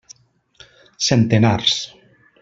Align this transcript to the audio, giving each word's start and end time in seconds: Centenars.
Centenars. 1.07 1.75